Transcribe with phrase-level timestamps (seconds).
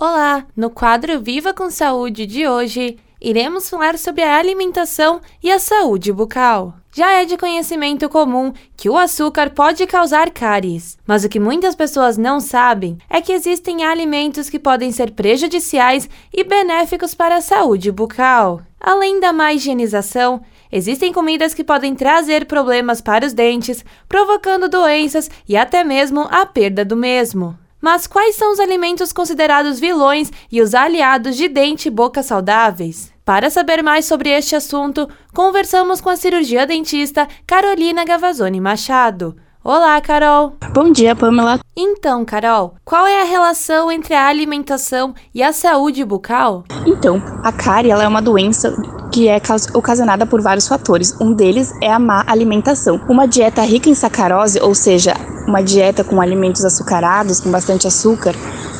[0.00, 0.46] Olá!
[0.56, 6.12] No quadro Viva com Saúde de hoje, iremos falar sobre a alimentação e a saúde
[6.12, 6.74] bucal.
[6.94, 11.74] Já é de conhecimento comum que o açúcar pode causar cáries, mas o que muitas
[11.74, 17.40] pessoas não sabem é que existem alimentos que podem ser prejudiciais e benéficos para a
[17.40, 18.62] saúde bucal.
[18.80, 20.40] Além da má higienização,
[20.70, 26.46] existem comidas que podem trazer problemas para os dentes, provocando doenças e até mesmo a
[26.46, 27.58] perda do mesmo.
[27.80, 33.12] Mas quais são os alimentos considerados vilões e os aliados de dente e boca saudáveis?
[33.24, 39.36] Para saber mais sobre este assunto, conversamos com a cirurgia dentista Carolina Gavazzoni Machado.
[39.62, 40.56] Olá, Carol!
[40.72, 41.60] Bom dia, Pamela!
[41.76, 46.64] Então, Carol, qual é a relação entre a alimentação e a saúde bucal?
[46.86, 48.74] Então, a cárie é uma doença
[49.12, 49.40] que é
[49.74, 51.14] ocasionada por vários fatores.
[51.20, 53.00] Um deles é a má alimentação.
[53.08, 55.14] Uma dieta rica em sacarose, ou seja,
[55.48, 58.34] uma dieta com alimentos açucarados, com bastante açúcar,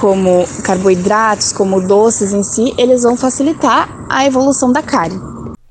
[0.00, 5.20] como carboidratos, como doces em si, eles vão facilitar a evolução da cárie.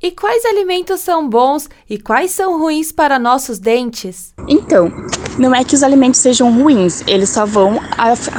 [0.02, 4.34] E quais alimentos são bons e quais são ruins para nossos dentes?
[4.50, 4.92] Então,
[5.40, 7.80] não é que os alimentos sejam ruins, eles só vão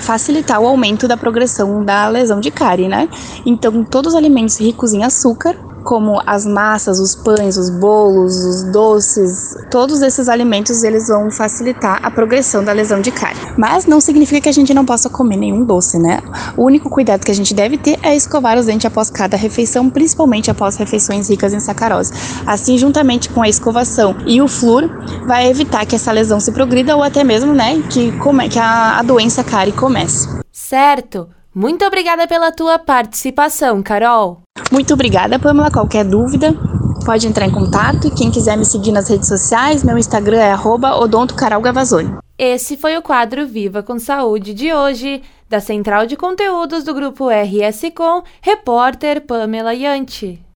[0.03, 3.09] facilitar o aumento da progressão da lesão de cárie, né?
[3.47, 8.73] Então, todos os alimentos ricos em açúcar como as massas, os pães, os bolos, os
[8.73, 13.41] doces, todos esses alimentos eles vão facilitar a progressão da lesão de cárie.
[13.57, 16.21] Mas não significa que a gente não possa comer nenhum doce, né?
[16.57, 19.91] O único cuidado que a gente deve ter é escovar os dentes após cada refeição,
[19.91, 22.13] principalmente após refeições ricas em sacarose.
[22.47, 24.89] Assim, juntamente com a escovação e o flúor,
[25.27, 28.99] vai evitar que essa lesão se progrida ou até mesmo, né, que, come, que a,
[28.99, 30.29] a doença cárie comece.
[30.51, 31.29] Certo.
[31.55, 34.44] Muito obrigada pela tua participação, Carol.
[34.75, 35.71] Muito obrigada, Pamela.
[35.71, 36.53] Qualquer dúvida,
[37.05, 38.13] pode entrar em contato.
[38.15, 42.17] Quem quiser me seguir nas redes sociais, meu Instagram é odontocaralgavazzoni.
[42.37, 47.29] Esse foi o quadro Viva com Saúde de hoje, da Central de Conteúdos do Grupo
[47.29, 50.45] RS Com, repórter Pamela Yanti.